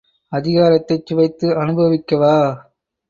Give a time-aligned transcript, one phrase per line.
[0.31, 2.35] அதிகாரத்தைச் சுவைத்து அனுபவிக்கவா?